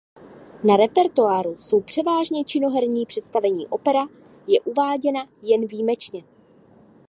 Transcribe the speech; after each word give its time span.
Na 0.63 0.77
repertoáru 0.77 1.57
jsou 1.59 1.81
převážně 1.81 2.43
činoherní 2.45 3.05
představení 3.05 3.67
Opera 3.67 4.07
je 4.47 4.61
uváděna 4.61 5.27
jen 5.43 5.67
výjimečně. 5.67 6.23